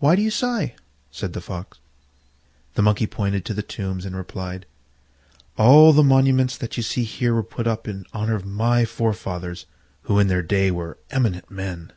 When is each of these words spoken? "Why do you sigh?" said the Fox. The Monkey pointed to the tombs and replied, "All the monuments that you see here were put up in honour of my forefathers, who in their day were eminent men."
"Why 0.00 0.16
do 0.16 0.22
you 0.22 0.30
sigh?" 0.32 0.74
said 1.12 1.32
the 1.32 1.40
Fox. 1.40 1.78
The 2.74 2.82
Monkey 2.82 3.06
pointed 3.06 3.44
to 3.44 3.54
the 3.54 3.62
tombs 3.62 4.04
and 4.04 4.16
replied, 4.16 4.66
"All 5.56 5.92
the 5.92 6.02
monuments 6.02 6.56
that 6.58 6.76
you 6.76 6.82
see 6.82 7.04
here 7.04 7.32
were 7.32 7.44
put 7.44 7.68
up 7.68 7.86
in 7.86 8.06
honour 8.12 8.34
of 8.34 8.44
my 8.44 8.84
forefathers, 8.84 9.66
who 10.10 10.18
in 10.18 10.26
their 10.26 10.42
day 10.42 10.72
were 10.72 10.98
eminent 11.12 11.48
men." 11.48 11.92